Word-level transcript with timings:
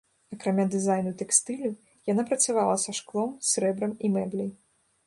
Акрамя 0.35 0.63
дызайну 0.75 1.13
тэкстылю, 1.19 1.71
яна 2.11 2.27
працавала 2.33 2.75
са 2.87 2.91
шклом, 3.03 3.39
срэбрам 3.53 3.97
і 4.07 4.15
мэбляй. 4.17 4.51